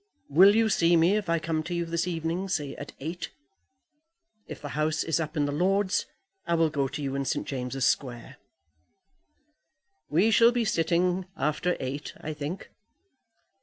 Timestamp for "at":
2.77-2.93